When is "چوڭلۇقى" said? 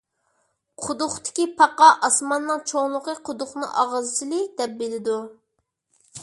2.71-3.15